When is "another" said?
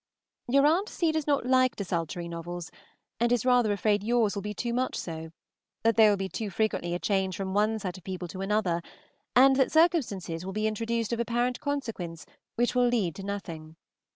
8.41-8.81